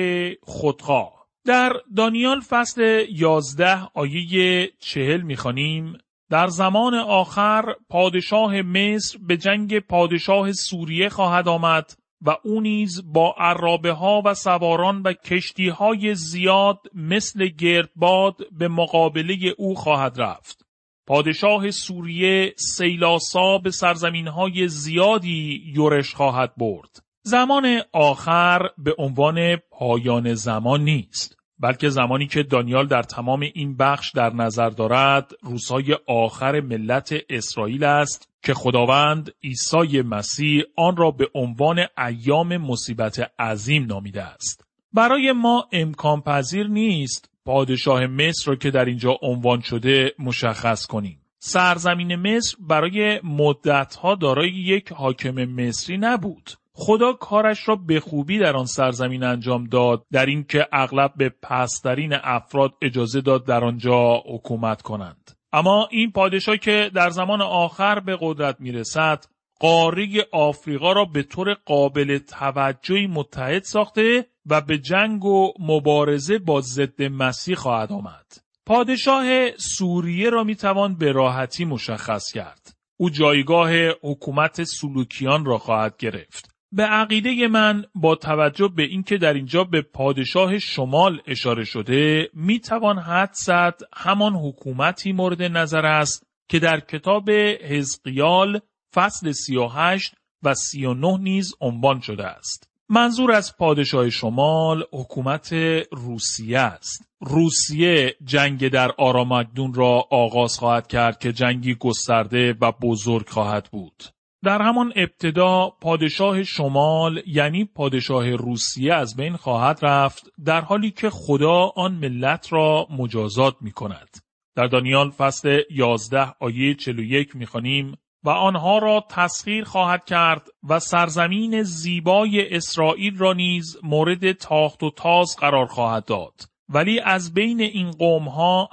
خودخواه 0.42 1.26
در 1.44 1.72
دانیال 1.96 2.40
فصل 2.40 3.06
11 3.10 3.88
آیه 3.94 4.70
چهل 4.78 5.20
می‌خوانیم 5.20 5.98
در 6.30 6.46
زمان 6.46 6.94
آخر 6.94 7.74
پادشاه 7.88 8.62
مصر 8.62 9.18
به 9.18 9.36
جنگ 9.36 9.78
پادشاه 9.78 10.52
سوریه 10.52 11.08
خواهد 11.08 11.48
آمد 11.48 11.92
و 12.22 12.36
او 12.44 12.60
نیز 12.60 13.12
با 13.12 13.34
عرابه 13.38 13.92
ها 13.92 14.22
و 14.24 14.34
سواران 14.34 15.02
و 15.02 15.12
کشتی 15.12 15.68
های 15.68 16.14
زیاد 16.14 16.78
مثل 16.94 17.46
گردباد 17.46 18.36
به 18.52 18.68
مقابله 18.68 19.36
او 19.58 19.74
خواهد 19.74 20.20
رفت. 20.20 20.66
پادشاه 21.06 21.70
سوریه 21.70 22.54
سیلاسا 22.56 23.58
به 23.58 23.70
سرزمین 23.70 24.28
های 24.28 24.68
زیادی 24.68 25.62
یورش 25.74 26.14
خواهد 26.14 26.52
برد. 26.56 27.02
زمان 27.22 27.80
آخر 27.92 28.68
به 28.78 28.94
عنوان 28.98 29.56
پایان 29.70 30.34
زمان 30.34 30.80
نیست. 30.80 31.39
بلکه 31.60 31.88
زمانی 31.88 32.26
که 32.26 32.42
دانیال 32.42 32.86
در 32.86 33.02
تمام 33.02 33.40
این 33.40 33.76
بخش 33.76 34.12
در 34.14 34.32
نظر 34.32 34.70
دارد 34.70 35.32
روزهای 35.42 35.96
آخر 36.06 36.60
ملت 36.60 37.14
اسرائیل 37.30 37.84
است 37.84 38.28
که 38.42 38.54
خداوند 38.54 39.30
عیسی 39.44 40.02
مسیح 40.02 40.62
آن 40.76 40.96
را 40.96 41.10
به 41.10 41.28
عنوان 41.34 41.78
ایام 41.98 42.56
مصیبت 42.56 43.32
عظیم 43.38 43.86
نامیده 43.86 44.22
است. 44.22 44.64
برای 44.92 45.32
ما 45.32 45.68
امکان 45.72 46.20
پذیر 46.20 46.66
نیست 46.66 47.30
پادشاه 47.44 48.06
مصر 48.06 48.50
را 48.50 48.56
که 48.56 48.70
در 48.70 48.84
اینجا 48.84 49.18
عنوان 49.22 49.60
شده 49.60 50.14
مشخص 50.18 50.86
کنیم. 50.86 51.20
سرزمین 51.38 52.16
مصر 52.16 52.56
برای 52.60 53.20
مدتها 53.24 54.14
دارای 54.14 54.50
یک 54.50 54.92
حاکم 54.92 55.44
مصری 55.44 55.98
نبود. 55.98 56.50
خدا 56.82 57.12
کارش 57.12 57.68
را 57.68 57.76
به 57.76 58.00
خوبی 58.00 58.38
در 58.38 58.56
آن 58.56 58.64
سرزمین 58.66 59.22
انجام 59.22 59.64
داد 59.64 60.04
در 60.12 60.26
اینکه 60.26 60.66
اغلب 60.72 61.12
به 61.16 61.28
پسترین 61.42 62.12
افراد 62.22 62.72
اجازه 62.82 63.20
داد 63.20 63.46
در 63.46 63.64
آنجا 63.64 64.22
حکومت 64.34 64.82
کنند. 64.82 65.30
اما 65.52 65.88
این 65.90 66.12
پادشاه 66.12 66.56
که 66.56 66.90
در 66.94 67.10
زمان 67.10 67.42
آخر 67.42 68.00
به 68.00 68.18
قدرت 68.20 68.56
می‌رسد 68.60 69.24
قاره 69.60 70.06
آفریقا 70.32 70.92
را 70.92 71.04
به 71.04 71.22
طور 71.22 71.54
قابل 71.54 72.18
توجهی 72.18 73.06
متحد 73.06 73.62
ساخته 73.62 74.26
و 74.46 74.60
به 74.60 74.78
جنگ 74.78 75.24
و 75.24 75.52
مبارزه 75.58 76.38
با 76.38 76.60
ضد 76.60 77.02
مسیح 77.02 77.54
خواهد 77.54 77.92
آمد. 77.92 78.26
پادشاه 78.66 79.50
سوریه 79.56 80.30
را 80.30 80.44
می‌توان 80.44 80.94
به 80.94 81.12
راحتی 81.12 81.64
مشخص 81.64 82.32
کرد. 82.32 82.74
او 82.96 83.10
جایگاه 83.10 83.70
حکومت 84.02 84.64
سلوکیان 84.64 85.44
را 85.44 85.58
خواهد 85.58 85.96
گرفت. 85.96 86.49
به 86.72 86.82
عقیده 86.82 87.48
من 87.48 87.84
با 87.94 88.14
توجه 88.14 88.68
به 88.68 88.82
اینکه 88.82 89.18
در 89.18 89.34
اینجا 89.34 89.64
به 89.64 89.82
پادشاه 89.82 90.58
شمال 90.58 91.20
اشاره 91.26 91.64
شده 91.64 92.30
می‌توان 92.34 92.98
حد 92.98 93.32
زد 93.32 93.80
همان 93.96 94.34
حکومتی 94.34 95.12
مورد 95.12 95.42
نظر 95.42 95.86
است 95.86 96.26
که 96.48 96.58
در 96.58 96.80
کتاب 96.80 97.30
حزقیال 97.70 98.60
فصل 98.94 99.32
38 99.32 100.14
و 100.42 100.54
39 100.54 101.18
نیز 101.18 101.54
عنوان 101.60 102.00
شده 102.00 102.26
است. 102.26 102.70
منظور 102.88 103.32
از 103.32 103.56
پادشاه 103.56 104.10
شمال 104.10 104.84
حکومت 104.92 105.52
روسیه 105.92 106.58
است. 106.58 107.08
روسیه 107.20 108.16
جنگ 108.24 108.68
در 108.68 108.90
آرامگدون 108.98 109.74
را 109.74 110.06
آغاز 110.10 110.58
خواهد 110.58 110.86
کرد 110.86 111.18
که 111.18 111.32
جنگی 111.32 111.74
گسترده 111.74 112.54
و 112.60 112.72
بزرگ 112.72 113.28
خواهد 113.28 113.68
بود. 113.72 114.02
در 114.44 114.62
همان 114.62 114.92
ابتدا 114.96 115.70
پادشاه 115.80 116.42
شمال 116.42 117.22
یعنی 117.26 117.64
پادشاه 117.64 118.30
روسیه 118.30 118.94
از 118.94 119.16
بین 119.16 119.36
خواهد 119.36 119.78
رفت 119.82 120.24
در 120.44 120.60
حالی 120.60 120.90
که 120.90 121.10
خدا 121.10 121.72
آن 121.76 121.92
ملت 121.92 122.52
را 122.52 122.86
مجازات 122.90 123.56
می 123.60 123.70
کند. 123.70 124.08
در 124.56 124.66
دانیال 124.66 125.10
فصل 125.10 125.60
11 125.70 126.34
آیه 126.40 126.74
41 126.74 127.36
می‌خوانیم 127.36 127.96
و 128.24 128.30
آنها 128.30 128.78
را 128.78 129.04
تسخیر 129.10 129.64
خواهد 129.64 130.04
کرد 130.04 130.48
و 130.68 130.78
سرزمین 130.78 131.62
زیبای 131.62 132.54
اسرائیل 132.54 133.18
را 133.18 133.32
نیز 133.32 133.76
مورد 133.82 134.32
تاخت 134.32 134.82
و 134.82 134.90
تاز 134.90 135.36
قرار 135.40 135.66
خواهد 135.66 136.04
داد. 136.04 136.34
ولی 136.68 137.00
از 137.00 137.34
بین 137.34 137.60
این 137.60 137.90
قوم 137.90 138.28
ها 138.28 138.68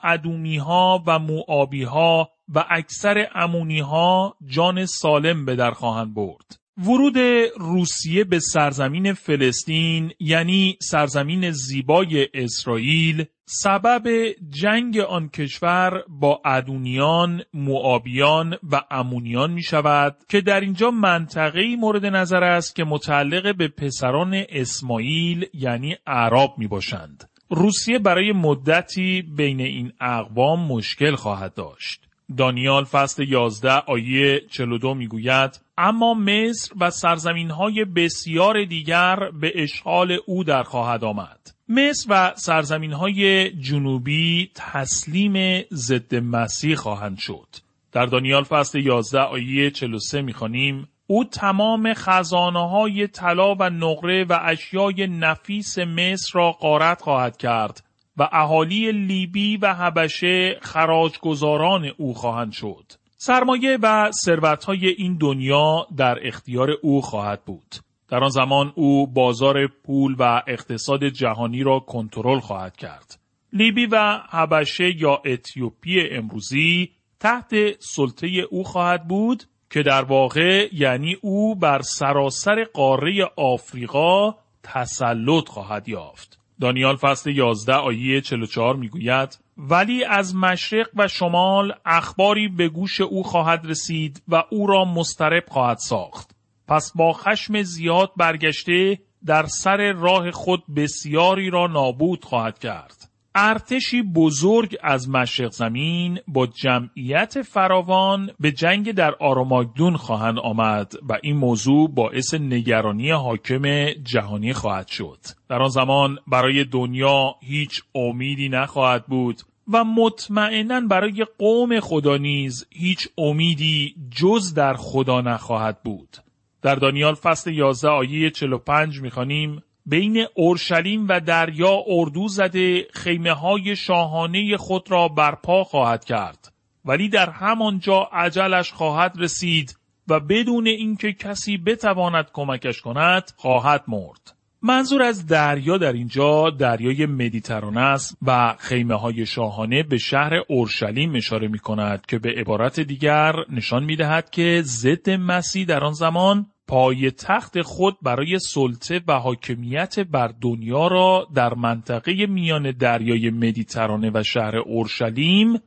ها 0.66 1.04
و 1.08 1.20
موآبی 1.20 1.84
ها 1.84 2.30
و 2.56 2.66
اکثر 2.70 3.27
امونی 3.36 3.80
ها 3.80 4.36
جان 4.46 4.86
سالم 4.86 5.46
به 5.46 5.56
در 5.56 5.72
خواهند 5.72 6.13
برد. 6.13 6.60
ورود 6.77 7.18
روسیه 7.58 8.24
به 8.24 8.39
سرزمین 8.39 9.13
فلسطین 9.13 10.12
یعنی 10.20 10.77
سرزمین 10.82 11.51
زیبای 11.51 12.27
اسرائیل 12.34 13.25
سبب 13.46 14.08
جنگ 14.50 14.98
آن 15.00 15.30
کشور 15.30 16.04
با 16.08 16.42
ادونیان، 16.46 17.42
موآبیان 17.54 18.58
و 18.72 18.82
امونیان 18.92 19.51
می 19.51 19.63
شود 19.63 20.16
که 20.30 20.42
در 20.42 20.60
اینجا 20.60 20.92
منطقه‌ای 20.92 21.75
مورد 21.75 22.06
نظر 22.06 22.44
است 22.44 22.75
که 22.75 22.84
متعلق 22.84 23.58
به 23.58 23.68
پسران 23.68 24.44
اسماعیل 24.50 25.46
یعنی 25.54 25.96
عرب 26.08 26.54
می 26.58 26.68
باشند. 26.68 27.30
روسیه 27.50 28.00
برای 28.00 28.32
مدتی 28.32 29.22
بین 29.22 29.62
این 29.62 29.94
اقوام 30.01 30.68
مشکل 30.68 31.16
خواهد 31.16 31.54
داشت. 31.54 32.07
دانیال 32.38 32.84
فصل 32.84 33.24
11 33.24 33.72
آیه 33.72 34.41
42 34.50 34.93
می‌گوید 34.93 35.60
اما 35.77 36.13
مصر 36.13 36.72
و 36.79 36.89
سرزمین 36.89 37.51
های 37.51 37.86
بسیار 37.86 38.66
دیگر 38.66 39.31
به 39.42 39.51
اشغال 39.55 40.18
او 40.25 40.44
در 40.44 40.63
خواهد 40.63 41.03
آمد. 41.03 41.40
مصر 41.70 42.07
و 42.09 42.33
سرزمین 42.35 42.94
های 42.94 43.51
جنوبی 43.51 44.51
تسلیم 44.55 45.66
ضد 45.74 46.16
مسیح 46.16 46.75
خواهند 46.75 47.18
شد. 47.18 47.48
در 47.92 48.05
دانیال 48.05 48.44
فصل 48.44 48.79
11 48.79 49.20
آیه 49.20 49.72
43 49.72 50.22
می‌خوانیم 50.22 50.87
او 51.07 51.24
تمام 51.24 51.94
خزانه 51.94 52.70
های 52.70 53.07
طلا 53.07 53.55
و 53.55 53.70
نقره 53.70 54.24
و 54.24 54.40
اشیای 54.42 55.07
نفیس 55.07 55.77
مصر 55.79 56.31
را 56.33 56.51
غارت 56.51 57.01
خواهد 57.01 57.37
کرد 57.37 57.87
و 58.18 58.30
اهالی 58.32 58.92
لیبی 58.92 59.58
و 59.58 59.74
حبشه 59.74 60.60
خراجگزاران 60.62 61.92
او 61.98 62.14
خواهند 62.14 62.51
شد. 62.51 62.86
سرمایه 63.18 63.77
و 63.82 64.12
ثروتهای 64.12 64.88
این 64.88 65.18
دنیا 65.18 65.88
در 65.98 66.27
اختیار 66.27 66.70
او 66.82 67.01
خواهد 67.01 67.46
بود. 67.46 67.75
در 68.10 68.24
آن 68.24 68.30
زمان 68.30 68.74
او 68.75 69.08
بازار 69.08 69.68
پول 69.68 70.16
و 70.20 70.44
اقتصاد 70.48 71.03
جهانی 71.03 71.64
را 71.64 71.80
کنترل 71.80 72.40
خواهد 72.40 72.77
کرد. 72.77 73.20
لیبی 73.53 73.86
و 73.86 74.20
حبشه 74.30 75.01
یا 75.01 75.22
اتیوپی 75.25 76.10
امروزی 76.12 76.92
تحت 77.20 77.53
سلطه 77.80 78.27
او 78.50 78.64
خواهد 78.64 79.08
بود 79.08 79.44
که 79.70 79.84
در 79.84 80.03
واقع 80.03 80.70
یعنی 80.74 81.18
او 81.22 81.56
بر 81.56 81.82
سراسر 81.82 82.64
قاره 82.74 83.30
آفریقا 83.36 84.36
تسلط 84.64 85.48
خواهد 85.48 85.90
یافت. 85.90 86.40
دانیال 86.61 86.96
فصل 86.96 87.29
11 87.29 87.74
آیه 87.74 88.22
44 88.22 88.75
می‌گوید 88.75 89.39
ولی 89.57 90.03
از 90.03 90.35
مشرق 90.35 90.87
و 90.96 91.07
شمال 91.07 91.74
اخباری 91.85 92.48
به 92.48 92.70
گوش 92.70 93.01
او 93.01 93.24
خواهد 93.24 93.65
رسید 93.65 94.24
و 94.27 94.43
او 94.50 94.67
را 94.67 94.85
مسترب 94.85 95.43
خواهد 95.48 95.77
ساخت. 95.77 96.35
پس 96.67 96.91
با 96.96 97.13
خشم 97.13 97.61
زیاد 97.61 98.11
برگشته 98.17 99.00
در 99.25 99.46
سر 99.46 99.93
راه 99.93 100.31
خود 100.31 100.63
بسیاری 100.75 101.50
را 101.50 101.67
نابود 101.67 102.25
خواهد 102.25 102.59
کرد. 102.59 102.97
ارتشی 103.40 104.02
بزرگ 104.02 104.78
از 104.84 105.10
مشرق 105.10 105.52
زمین 105.52 106.20
با 106.28 106.48
جمعیت 106.48 107.42
فراوان 107.42 108.32
به 108.40 108.52
جنگ 108.52 108.92
در 108.92 109.16
آراماگدون 109.20 109.98
خواهند 109.98 110.40
آمد 110.40 110.94
و 111.10 111.18
این 111.24 111.38
موضوع 111.38 111.90
باعث 111.90 112.34
نگرانی 112.34 113.12
حاکم 113.12 113.90
جهانی 113.90 114.54
خواهد 114.54 114.88
شد. 114.88 115.18
در 115.50 115.62
آن 115.62 115.70
زمان 115.70 116.18
برای 116.28 116.64
دنیا 116.64 117.36
هیچ 117.42 117.84
امیدی 117.96 118.50
نخواهد 118.50 119.06
بود 119.06 119.42
و 119.74 119.84
مطمئنا 119.84 120.82
برای 120.82 121.26
قوم 121.40 121.80
خدا 121.80 122.18
نیز 122.18 122.68
هیچ 122.70 123.08
امیدی 123.18 123.96
جز 124.12 124.54
در 124.54 124.74
خدا 124.74 125.22
نخواهد 125.22 125.84
بود. 125.84 126.18
در 126.62 126.76
دانیال 126.76 127.14
فصل 127.14 127.54
11 127.54 127.90
آیه 127.90 128.30
45 128.30 129.02
می‌خوانیم 129.02 129.64
بین 129.90 130.26
اورشلیم 130.36 131.08
و 131.08 131.20
دریا 131.20 131.84
اردو 131.88 132.28
زده 132.28 132.88
خیمه 132.94 133.32
های 133.32 133.76
شاهانه 133.76 134.58
خود 134.58 134.92
را 134.92 135.08
برپا 135.08 135.64
خواهد 135.64 136.06
کرد. 136.06 136.54
ولی 136.86 137.10
در 137.10 137.30
همانجا 137.30 138.10
عجلش 138.14 138.72
خواهد 138.72 139.16
رسید 139.20 139.78
و 140.08 140.20
بدون 140.20 140.68
اینکه 140.68 141.14
کسی 141.14 141.58
بتواند 141.58 142.26
کمکش 142.34 142.82
کند 142.82 143.32
خواهد 143.36 143.84
مرد. 143.88 144.38
منظور 144.62 145.02
از 145.02 145.26
دریا 145.26 145.78
در 145.78 145.94
اینجا 145.94 146.50
دریای 146.50 147.06
مدیترانه 147.06 147.82
است 147.82 148.18
و 148.22 148.56
خیمه 148.60 148.96
های 148.96 149.26
شاهانه 149.26 149.84
به 149.84 149.98
شهر 149.98 150.34
اورشلیم 150.48 151.16
اشاره 151.16 151.48
می 151.48 151.60
کند 151.60 152.06
که 152.06 152.20
به 152.20 152.30
عبارت 152.38 152.80
دیگر 152.80 153.34
نشان 153.50 153.84
می 153.84 153.96
دهد 153.96 154.30
که 154.30 154.62
ضد 154.66 155.10
مسیح 155.10 155.66
در 155.66 155.84
آن 155.84 155.94
زمان 155.94 156.46
پای 156.68 157.12
تخت 157.12 157.62
خود 157.62 157.98
برای 158.01 158.40
سلطه 158.40 159.01
و 159.08 159.20
حاکمیت 159.20 160.00
بر 160.00 160.34
دنیا 160.42 160.88
را 160.88 161.27
در 161.36 161.53
منطقه 161.53 162.25
میان 162.25 162.72
دریای 162.72 163.30
مدیترانه 163.30 164.12
و 164.14 164.24
شهر 164.24 164.58
اورشلیم 164.58 165.62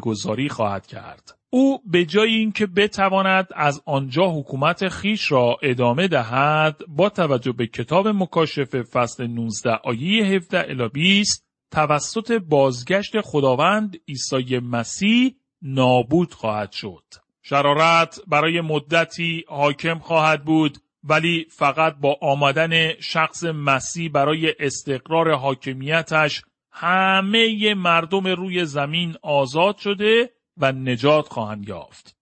گذاری 0.00 0.48
خواهد 0.48 0.86
کرد. 0.86 1.36
او 1.50 1.78
به 1.90 2.04
جای 2.04 2.34
اینکه 2.34 2.66
بتواند 2.66 3.48
از 3.54 3.82
آنجا 3.86 4.30
حکومت 4.30 4.88
خیش 4.88 5.32
را 5.32 5.56
ادامه 5.62 6.08
دهد 6.08 6.80
با 6.88 7.08
توجه 7.08 7.52
به 7.52 7.66
کتاب 7.66 8.08
مکاشفه 8.08 8.82
فصل 8.82 9.26
19 9.26 9.70
آیه 9.84 10.24
17 10.24 10.70
الی 10.70 10.88
20 10.88 11.46
توسط 11.70 12.32
بازگشت 12.32 13.20
خداوند 13.20 13.96
عیسی 14.08 14.58
مسیح 14.58 15.34
نابود 15.62 16.34
خواهد 16.34 16.72
شد. 16.72 17.25
شرارت 17.48 18.20
برای 18.26 18.60
مدتی 18.60 19.44
حاکم 19.48 19.98
خواهد 19.98 20.44
بود 20.44 20.78
ولی 21.04 21.46
فقط 21.50 21.96
با 22.00 22.18
آمدن 22.22 23.00
شخص 23.00 23.44
مسیح 23.44 24.10
برای 24.10 24.54
استقرار 24.58 25.34
حاکمیتش 25.34 26.42
همه 26.72 27.74
مردم 27.74 28.26
روی 28.26 28.64
زمین 28.64 29.16
آزاد 29.22 29.76
شده 29.76 30.30
و 30.56 30.72
نجات 30.72 31.28
خواهند 31.28 31.68
یافت. 31.68 32.16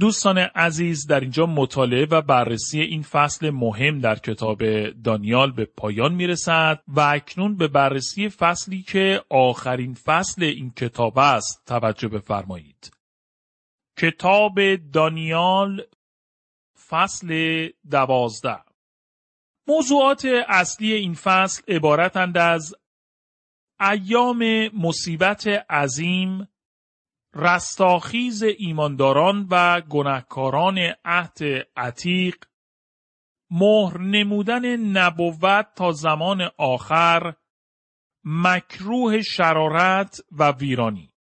دوستان 0.00 0.38
عزیز 0.38 1.06
در 1.06 1.20
اینجا 1.20 1.46
مطالعه 1.46 2.06
و 2.10 2.22
بررسی 2.22 2.80
این 2.80 3.02
فصل 3.02 3.50
مهم 3.50 3.98
در 3.98 4.18
کتاب 4.18 4.90
دانیال 4.90 5.52
به 5.52 5.64
پایان 5.64 6.14
می 6.14 6.26
رسد 6.26 6.82
و 6.88 7.00
اکنون 7.00 7.56
به 7.56 7.68
بررسی 7.68 8.28
فصلی 8.28 8.82
که 8.82 9.22
آخرین 9.30 9.94
فصل 9.94 10.44
این 10.44 10.70
کتاب 10.70 11.18
است 11.18 11.62
توجه 11.66 12.08
بفرمایید. 12.08 12.95
کتاب 13.98 14.76
دانیال 14.76 15.82
فصل 16.88 17.28
دوازده. 17.90 18.64
موضوعات 19.68 20.24
اصلی 20.48 20.92
این 20.92 21.14
فصل 21.14 21.62
عبارتند 21.68 22.38
از 22.38 22.74
ایام 23.80 24.68
مصیبت 24.68 25.46
عظیم 25.70 26.48
رستاخیز 27.34 28.42
ایمانداران 28.42 29.46
و 29.50 29.80
گناهکاران 29.80 30.78
عهد 31.04 31.38
عتیق 31.76 32.44
مهر 33.50 33.98
نمودن 33.98 34.76
نبوت 34.76 35.74
تا 35.74 35.92
زمان 35.92 36.50
آخر 36.58 37.34
مکروه 38.24 39.22
شرارت 39.22 40.20
و 40.32 40.50
ویرانی. 40.52 41.15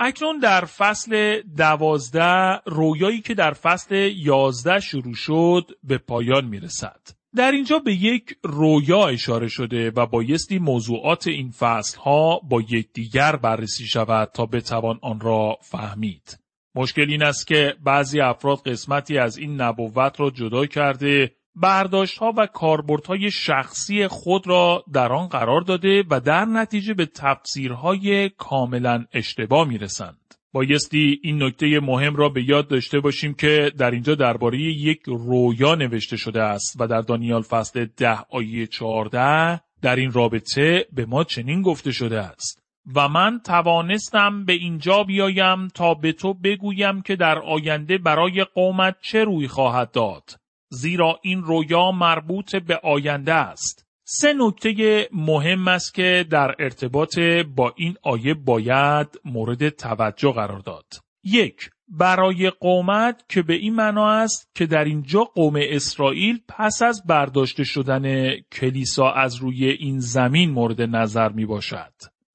اکنون 0.00 0.38
در 0.38 0.64
فصل 0.64 1.40
دوازده 1.56 2.60
رویایی 2.66 3.20
که 3.20 3.34
در 3.34 3.52
فصل 3.52 3.94
یازده 4.16 4.80
شروع 4.80 5.14
شد 5.14 5.70
به 5.84 5.98
پایان 5.98 6.44
می 6.44 6.60
رسد. 6.60 7.00
در 7.36 7.52
اینجا 7.52 7.78
به 7.78 7.94
یک 7.94 8.36
رویا 8.44 9.08
اشاره 9.08 9.48
شده 9.48 9.90
و 9.90 10.06
بایستی 10.06 10.58
موضوعات 10.58 11.28
این 11.28 11.50
فصل 11.50 11.98
ها 11.98 12.38
با 12.38 12.60
یکدیگر 12.60 13.36
بررسی 13.36 13.86
شود 13.86 14.30
تا 14.34 14.46
بتوان 14.46 14.98
آن 15.02 15.20
را 15.20 15.58
فهمید. 15.62 16.38
مشکل 16.74 17.10
این 17.10 17.22
است 17.22 17.46
که 17.46 17.74
بعضی 17.84 18.20
افراد 18.20 18.68
قسمتی 18.68 19.18
از 19.18 19.38
این 19.38 19.60
نبوت 19.60 20.20
را 20.20 20.30
جدا 20.30 20.66
کرده 20.66 21.32
برداشت 21.60 22.18
ها 22.18 22.32
و 22.36 22.46
کاربردهای 22.46 23.30
شخصی 23.30 24.06
خود 24.08 24.46
را 24.46 24.84
در 24.92 25.12
آن 25.12 25.26
قرار 25.28 25.60
داده 25.60 26.04
و 26.10 26.20
در 26.20 26.44
نتیجه 26.44 26.94
به 26.94 27.06
تفسیرهای 27.06 28.28
کاملا 28.28 29.04
اشتباه 29.12 29.68
می 29.68 29.78
رسند. 29.78 30.16
بایستی 30.52 31.20
این 31.22 31.42
نکته 31.42 31.80
مهم 31.80 32.16
را 32.16 32.28
به 32.28 32.48
یاد 32.48 32.68
داشته 32.68 33.00
باشیم 33.00 33.34
که 33.34 33.72
در 33.78 33.90
اینجا 33.90 34.14
درباره 34.14 34.58
یک 34.60 35.00
رویا 35.06 35.74
نوشته 35.74 36.16
شده 36.16 36.42
است 36.42 36.76
و 36.80 36.86
در 36.86 37.00
دانیال 37.00 37.42
فصل 37.42 37.86
ده 37.96 38.18
آیه 38.30 38.66
چهارده 38.66 39.60
در 39.82 39.96
این 39.96 40.12
رابطه 40.12 40.86
به 40.92 41.06
ما 41.06 41.24
چنین 41.24 41.62
گفته 41.62 41.92
شده 41.92 42.20
است. 42.20 42.62
و 42.94 43.08
من 43.08 43.40
توانستم 43.44 44.44
به 44.44 44.52
اینجا 44.52 45.02
بیایم 45.02 45.68
تا 45.68 45.94
به 45.94 46.12
تو 46.12 46.34
بگویم 46.34 47.02
که 47.02 47.16
در 47.16 47.38
آینده 47.38 47.98
برای 47.98 48.44
قومت 48.54 48.96
چه 49.02 49.24
روی 49.24 49.48
خواهد 49.48 49.90
داد. 49.90 50.39
زیرا 50.70 51.20
این 51.22 51.42
رویا 51.42 51.90
مربوط 51.90 52.56
به 52.56 52.80
آینده 52.82 53.34
است. 53.34 53.86
سه 54.04 54.32
نکته 54.32 55.08
مهم 55.12 55.68
است 55.68 55.94
که 55.94 56.26
در 56.30 56.54
ارتباط 56.58 57.18
با 57.56 57.72
این 57.76 57.96
آیه 58.02 58.34
باید 58.34 59.08
مورد 59.24 59.68
توجه 59.68 60.32
قرار 60.32 60.58
داد. 60.58 60.86
یک 61.24 61.70
برای 61.88 62.50
قومت 62.50 63.24
که 63.28 63.42
به 63.42 63.54
این 63.54 63.74
معنا 63.74 64.10
است 64.10 64.50
که 64.54 64.66
در 64.66 64.84
اینجا 64.84 65.24
قوم 65.24 65.54
اسرائیل 65.62 66.40
پس 66.48 66.82
از 66.82 67.02
برداشته 67.06 67.64
شدن 67.64 68.36
کلیسا 68.52 69.10
از 69.10 69.36
روی 69.36 69.64
این 69.64 69.98
زمین 70.00 70.50
مورد 70.50 70.82
نظر 70.82 71.28
می 71.28 71.46
باشد. 71.46 71.92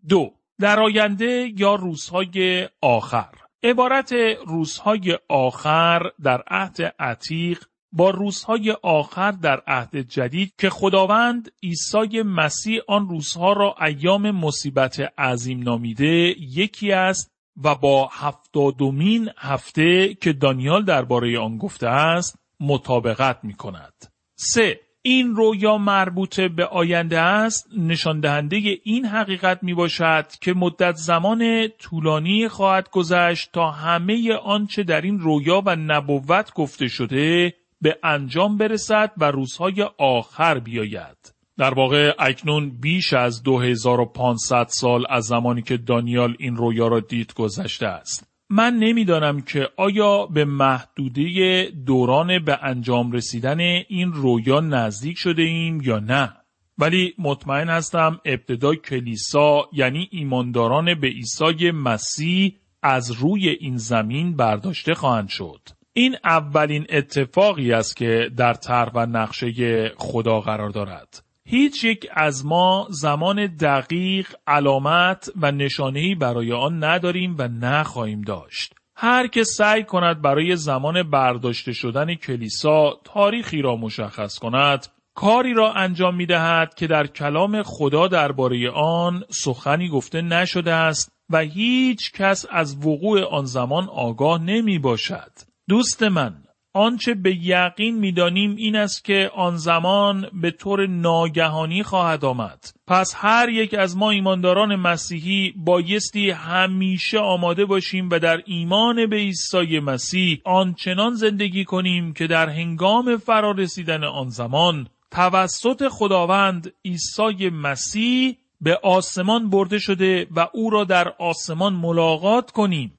دو 0.10 0.32
در 0.60 0.80
آینده 0.80 1.54
یا 1.58 1.76
روزهای 1.76 2.70
آخر 2.82 3.30
عبارت 3.64 4.14
روزهای 4.48 5.18
آخر 5.30 6.02
در 6.24 6.44
عهد 6.48 6.82
عتیق 7.00 7.66
با 7.96 8.10
روزهای 8.10 8.72
آخر 8.84 9.32
در 9.32 9.62
عهد 9.68 9.98
جدید 9.98 10.54
که 10.58 10.70
خداوند 10.70 11.52
عیسی 11.64 12.22
مسیح 12.22 12.80
آن 12.88 13.10
روزها 13.10 13.54
را 13.54 13.76
ایام 13.82 14.32
مصیبت 14.32 15.00
عظیم 15.18 15.64
نامیده 15.64 16.36
یکی 16.40 16.92
است 16.92 17.32
و 17.64 17.76
با 17.76 18.10
هفتادمین 18.14 19.30
هفته 19.38 20.14
که 20.14 20.34
دانیال 20.34 20.86
درباره 20.86 21.40
آن 21.40 21.58
گفته 21.58 21.88
است 21.88 22.40
مطابقت 22.60 23.40
می 23.44 23.54
کند. 23.54 23.94
3. 24.36 24.80
این 25.02 25.36
رویا 25.36 25.78
مربوط 25.78 26.40
به 26.40 26.66
آینده 26.66 27.20
است 27.20 27.68
نشان 27.78 28.20
دهنده 28.20 28.58
این 28.84 29.06
حقیقت 29.06 29.64
می 29.64 29.74
باشد 29.74 30.26
که 30.42 30.54
مدت 30.54 30.96
زمان 30.96 31.68
طولانی 31.68 32.48
خواهد 32.48 32.90
گذشت 32.90 33.50
تا 33.54 33.72
همه 33.72 34.34
آنچه 34.34 34.84
در 34.84 35.02
این 35.02 35.20
رویا 35.20 35.64
و 35.66 35.76
نبوت 35.76 36.54
گفته 36.54 36.88
شده 36.88 37.54
به 37.86 37.98
انجام 38.04 38.58
برسد 38.58 39.12
و 39.18 39.32
روزهای 39.32 39.82
آخر 39.98 40.60
بیاید. 40.60 41.34
در 41.58 41.74
واقع 41.74 42.14
اکنون 42.20 42.70
بیش 42.70 43.14
از 43.14 43.44
2500 43.44 44.68
سال 44.70 45.06
از 45.10 45.26
زمانی 45.26 45.62
که 45.62 45.78
دانیال 45.78 46.36
این 46.40 46.56
رویا 46.56 46.88
را 46.88 47.00
دید 47.00 47.34
گذشته 47.34 47.88
است. 47.88 48.28
من 48.50 48.74
نمی‌دانم 48.74 49.42
که 49.42 49.70
آیا 49.78 50.26
به 50.26 50.46
محدوده 50.46 51.64
دوران 51.86 52.40
به 52.40 52.60
انجام 52.62 53.12
رسیدن 53.12 53.60
این 53.60 54.14
رویا 54.14 54.60
نزدیک 54.60 55.18
شده 55.18 55.42
ایم 55.42 55.82
یا 55.82 56.00
نه. 56.00 56.34
ولی 56.78 57.14
مطمئن 57.18 57.70
هستم 57.70 58.20
ابتدا 58.26 58.76
کلیسا 58.76 59.70
یعنی 59.74 60.08
ایمانداران 60.12 60.94
به 60.94 61.08
عیسی 61.08 61.72
مسیح 61.72 62.56
از 62.84 63.12
روی 63.12 63.50
این 63.50 63.78
زمین 63.78 64.36
برداشته 64.36 64.94
خواهند 64.94 65.30
شد. 65.30 65.60
این 65.98 66.16
اولین 66.24 66.86
اتفاقی 66.90 67.74
است 67.74 67.96
که 67.96 68.30
در 68.38 68.54
طرح 68.54 68.92
و 68.96 69.06
نقشه 69.06 69.90
خدا 69.98 70.40
قرار 70.40 70.70
دارد. 70.70 71.24
هیچ 71.46 71.84
یک 71.84 72.08
از 72.14 72.46
ما 72.46 72.88
زمان 72.90 73.46
دقیق 73.46 74.28
علامت 74.48 75.30
و 75.42 75.52
نشانهی 75.52 76.16
برای 76.16 76.52
آن 76.52 76.84
نداریم 76.84 77.36
و 77.40 77.48
نخواهیم 77.48 78.22
داشت. 78.22 78.76
هر 78.96 79.28
که 79.28 79.44
سعی 79.44 79.84
کند 79.84 80.22
برای 80.22 80.56
زمان 80.56 81.04
برداشته 81.04 81.74
شدن 81.74 82.16
کلیسا 82.16 83.00
تاریخی 83.04 83.62
را 83.62 83.76
مشخص 83.76 84.40
کند، 84.40 84.88
کاری 85.16 85.54
را 85.54 85.74
انجام 85.74 86.16
می 86.16 86.26
دهد 86.26 86.74
که 86.74 86.88
در 86.88 87.08
کلام 87.08 87.64
خدا 87.64 88.08
درباره 88.08 88.72
آن 88.72 89.24
سخنی 89.30 89.90
گفته 89.90 90.22
نشده 90.22 90.74
است 90.74 91.12
و 91.30 91.38
هیچ 91.38 92.12
کس 92.12 92.46
از 92.50 92.86
وقوع 92.86 93.24
آن 93.24 93.46
زمان 93.46 93.90
آگاه 93.90 94.44
نمی 94.44 94.80
باشد. 94.80 95.32
دوست 95.70 96.04
من 96.04 96.36
آنچه 96.74 97.14
به 97.14 97.36
یقین 97.36 97.96
می‌دانیم 97.96 98.56
این 98.56 98.76
است 98.76 99.06
که 99.06 99.32
آن 99.36 99.58
زمان 99.58 100.30
به 100.34 100.52
طور 100.52 100.88
ناگهانی 100.88 101.84
خواهد 101.84 102.26
آمد. 102.26 102.70
پس 102.88 103.14
هر 103.18 103.50
یک 103.50 103.74
از 103.74 103.98
ما 103.98 104.12
ایمانداران 104.12 104.76
مسیحی 104.76 105.54
بایستی 105.58 106.30
همیشه 106.30 107.20
آماده 107.20 107.66
باشیم 107.66 108.10
و 108.10 108.20
در 108.20 108.42
ایمان 108.46 109.10
به 109.10 109.16
عیسی 109.16 109.80
مسیح 109.80 110.42
آنچنان 110.44 111.14
زندگی 111.14 111.66
کنیم 111.66 112.14
که 112.14 112.28
در 112.28 112.50
هنگام 112.50 113.18
فرارسیدن 113.18 114.04
آن 114.04 114.30
زمان 114.30 114.88
توسط 115.12 115.88
خداوند 115.88 116.74
عیسی 116.86 117.50
مسیح 117.50 118.38
به 118.62 118.80
آسمان 118.84 119.50
برده 119.50 119.80
شده 119.80 120.28
و 120.36 120.48
او 120.54 120.70
را 120.70 120.84
در 120.84 121.14
آسمان 121.20 121.74
ملاقات 121.74 122.52
کنیم. 122.52 122.98